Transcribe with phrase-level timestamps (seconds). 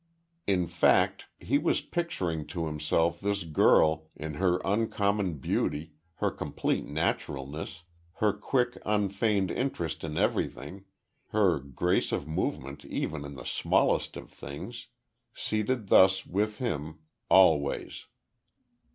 [0.47, 6.85] In fact, he was picturing to himself this girl, in her uncommon beauty, her complete
[6.87, 7.83] naturalness,
[8.13, 10.85] her quick, unfeigned interest in everything,
[11.27, 14.87] her grace of movement even in the smallest of things
[15.35, 16.97] seated thus with him
[17.29, 18.07] always.